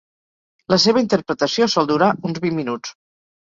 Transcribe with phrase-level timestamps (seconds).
[0.75, 2.99] La seva interpretació sol durar uns vint minuts.